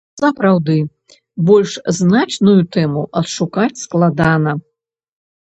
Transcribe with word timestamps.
Сапраўды, 0.19 0.77
больш 1.49 1.75
значную 1.99 2.55
тэму 2.77 3.05
адшукаць 3.21 3.81
складана. 3.85 4.51